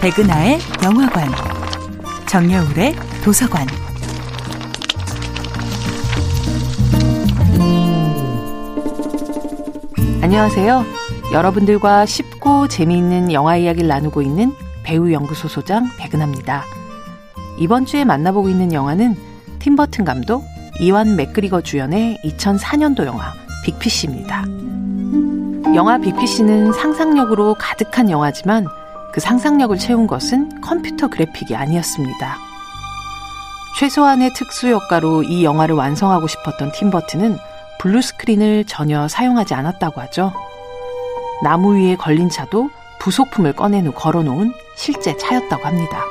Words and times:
백은하의 0.00 0.60
영화관, 0.84 1.28
정여울의 2.28 2.94
도서관. 3.24 3.66
안녕하세요. 10.22 10.84
여러분들과 11.32 12.06
쉽고 12.06 12.68
재미있는 12.68 13.32
영화 13.32 13.56
이야기를 13.56 13.88
나누고 13.88 14.22
있는 14.22 14.52
배우 14.84 15.10
연구소 15.10 15.48
소장 15.48 15.88
백은하입니다. 15.98 16.64
이번 17.58 17.84
주에 17.84 18.04
만나보고 18.04 18.48
있는 18.48 18.72
영화는 18.72 19.16
팀버튼 19.58 20.04
감독, 20.04 20.44
이완 20.80 21.16
맥그리거 21.16 21.62
주연의 21.62 22.20
2004년도 22.24 23.04
영화 23.04 23.32
빅피쉬입니다. 23.64 24.44
영화 25.74 25.98
빅피쉬는 25.98 26.72
상상력으로 26.72 27.56
가득한 27.58 28.10
영화지만 28.10 28.68
그 29.12 29.20
상상력을 29.20 29.76
채운 29.78 30.06
것은 30.06 30.60
컴퓨터 30.60 31.08
그래픽이 31.08 31.56
아니었습니다. 31.56 32.36
최소한의 33.78 34.32
특수 34.34 34.68
효과로 34.68 35.22
이 35.22 35.44
영화를 35.44 35.74
완성하고 35.74 36.26
싶었던 36.26 36.72
팀버튼은 36.72 37.38
블루 37.78 38.02
스크린을 38.02 38.64
전혀 38.64 39.06
사용하지 39.06 39.54
않았다고 39.54 40.00
하죠. 40.02 40.32
나무 41.42 41.76
위에 41.76 41.94
걸린 41.96 42.28
차도 42.28 42.70
부속품을 42.98 43.52
꺼낸 43.52 43.86
후 43.86 43.92
걸어놓은 43.92 44.52
실제 44.76 45.16
차였다고 45.16 45.64
합니다. 45.64 46.04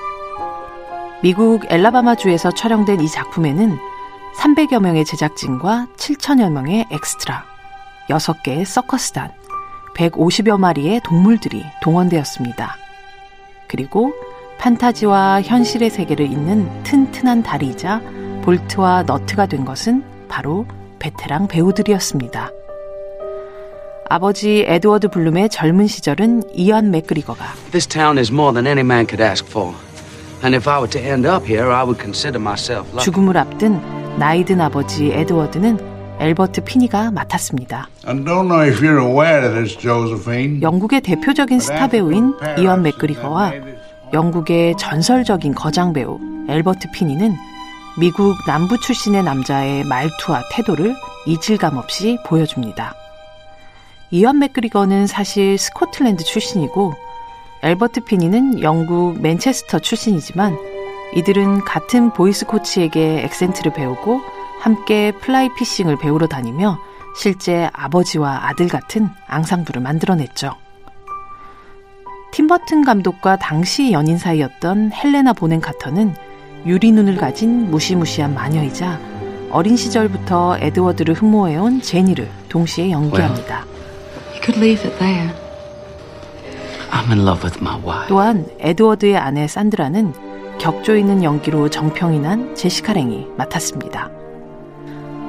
미국 1.21 1.65
엘라바마주에서 1.69 2.51
촬영된 2.51 3.01
이 3.01 3.09
작품에는 3.09 3.77
300여 4.37 4.79
명의 4.79 5.03
제작진과 5.03 5.87
7천여 5.97 6.51
명의 6.51 6.85
엑스트라, 6.91 7.43
6개의 8.09 8.63
서커스단, 8.63 9.31
150여 9.95 10.57
마리의 10.57 11.01
동물들이 11.03 11.65
동원되었습니다. 11.81 12.86
그리고 13.67 14.13
판타지와 14.59 15.41
현실의 15.43 15.89
세계를 15.89 16.25
잇는 16.25 16.83
튼튼한 16.83 17.43
다리이자 17.43 18.01
볼트와 18.43 19.03
너트가 19.03 19.45
된 19.45 19.65
것은 19.65 20.03
바로 20.27 20.65
베테랑 20.99 21.47
배우들이었습니다. 21.47 22.51
아버지 24.09 24.63
에드워드 24.65 25.09
블룸의 25.09 25.49
젊은 25.49 25.85
시절은 25.87 26.43
이안 26.53 26.91
맥그리거가 26.91 27.45
This 27.71 27.87
town 27.87 28.17
is 28.17 28.31
more 28.31 28.53
than 28.53 28.65
any 28.65 28.81
man 28.81 29.05
could 29.05 29.21
ask 29.21 29.45
for. 29.47 29.73
And 30.43 30.55
if 30.55 30.69
I 30.69 30.77
were 30.79 30.89
to 30.89 31.01
end 31.01 31.27
up 31.27 31.45
here, 31.45 31.71
I 31.71 31.83
would 31.83 32.01
consider 32.01 32.39
myself 32.39 32.87
lucky. 32.89 33.03
죽음을 33.03 33.35
앞둔 33.37 33.81
나이든 34.17 34.61
아버지 34.61 35.11
에드워드는 35.11 35.96
엘버트 36.19 36.63
피니가 36.63 37.11
맡았습니다. 37.11 37.89
I 38.05 38.13
don't 38.13 38.47
know 38.47 38.67
if 38.67 38.81
you're 38.81 38.99
aware 38.99 39.45
of 39.45 39.53
this, 39.53 39.77
Josephine. 39.77 40.61
영국의 40.61 41.01
대표적인 41.01 41.59
스타 41.59 41.87
배우인 41.87 42.33
이완 42.57 42.81
맥그리거와 42.81 43.53
영국의 44.13 44.75
전설적인 44.77 45.53
거장 45.53 45.93
배우 45.93 46.19
엘버트 46.49 46.91
피니는 46.91 47.35
미국 47.99 48.35
남부 48.47 48.79
출신의 48.79 49.23
남자의 49.23 49.83
말투와 49.83 50.43
태도를 50.51 50.95
이질감 51.25 51.77
없이 51.77 52.17
보여줍니다. 52.25 52.93
이완 54.11 54.39
맥그리거는 54.39 55.07
사실 55.07 55.57
스코틀랜드 55.57 56.23
출신이고 56.23 56.93
엘버트 57.63 58.01
피니는 58.05 58.61
영국 58.61 59.19
맨체스터 59.21 59.79
출신이지만 59.79 60.57
이들은 61.15 61.61
같은 61.61 62.11
voice 62.13 62.45
coach에게 62.45 63.23
액센트를 63.23 63.73
배우고 63.73 64.21
함께 64.59 65.11
fly 65.21 65.53
fishing을 65.55 65.97
배우러 65.97 66.27
다니며 66.27 66.79
실제 67.15 67.69
아버지와 67.73 68.47
아들 68.47 68.67
같은 68.67 69.09
앙상블을 69.27 69.81
만들어냈죠. 69.81 70.55
팀버튼 72.31 72.83
감독과 72.83 73.37
당시 73.37 73.91
연인 73.91 74.17
사이였던 74.17 74.91
헬레나 74.91 75.33
보넨 75.33 75.59
카터는 75.59 76.15
유리 76.65 76.91
눈을 76.91 77.17
가진 77.17 77.71
무시무시한 77.71 78.33
마녀이자 78.33 78.99
어린 79.49 79.75
시절부터 79.77 80.57
에드워드를 80.59 81.15
흠모해온 81.15 81.81
제니를 81.81 82.29
동시에 82.49 82.91
연기합니다. 82.91 83.65
Wife. 87.83 88.09
또한 88.09 88.45
에드워드의 88.59 89.17
아내 89.17 89.47
산드라는 89.47 90.13
격조 90.59 90.95
있는 90.95 91.23
연기로 91.23 91.69
정평이 91.69 92.19
난 92.19 92.55
제시카 92.55 92.93
랭이 92.93 93.27
맡았습니다. 93.37 94.26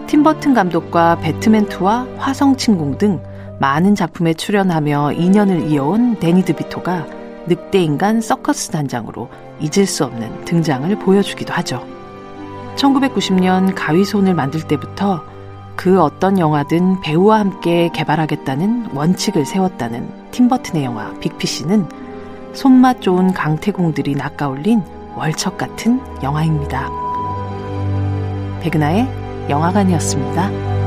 팀버튼 0.08 0.54
감독과 0.54 1.18
배트맨 1.20 1.66
2와 1.66 2.16
화성친공 2.16 2.96
등 2.96 3.22
많은 3.60 3.94
작품에 3.94 4.32
출연하며 4.32 5.12
인연을 5.12 5.70
이어온 5.70 6.18
데니 6.18 6.46
드 6.46 6.56
비토가 6.56 7.06
늑대인간 7.46 8.22
서커스 8.22 8.70
단장으로 8.70 9.28
잊을 9.60 9.86
수 9.86 10.06
없는 10.06 10.46
등장을 10.46 10.98
보여주기도 10.98 11.52
하죠. 11.52 11.86
1990년 12.76 13.74
가위손을 13.74 14.32
만들 14.32 14.66
때부터 14.66 15.22
그 15.76 16.00
어떤 16.00 16.38
영화든 16.38 17.02
배우와 17.02 17.40
함께 17.40 17.90
개발하겠다는 17.92 18.92
원칙을 18.94 19.44
세웠다는 19.44 20.30
팀버튼의 20.30 20.84
영화 20.84 21.12
빅피쉬는 21.20 21.86
손맛 22.54 23.02
좋은 23.02 23.34
강태공들이 23.34 24.14
낚아올린 24.14 24.82
월척 25.16 25.58
같은 25.58 26.00
영화입니다. 26.22 26.88
백은하의 28.62 29.17
영화관이었습니다. 29.48 30.77